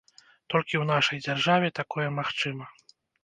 Толькі 0.53 0.77
ў 0.79 0.85
нашай 0.91 1.21
дзяржаве 1.27 1.69
такое 1.81 2.07
магчыма. 2.17 2.65